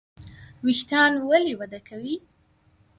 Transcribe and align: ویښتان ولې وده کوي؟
ویښتان 0.65 1.11
ولې 1.29 1.53
وده 1.59 1.79
کوي؟ 1.87 2.15